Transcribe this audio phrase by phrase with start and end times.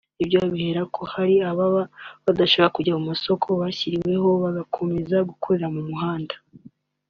[0.23, 1.81] Ibyo abihera ko hari ababa
[2.25, 6.35] badashaka kujya mu masoko bashyiriweho bagakomeza gukorera mu mihanda